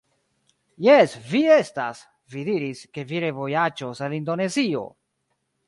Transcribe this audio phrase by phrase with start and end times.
[0.85, 2.01] Jes vi estas!
[2.37, 4.85] Vi diris, ke vi revojaĝos al Indonezio!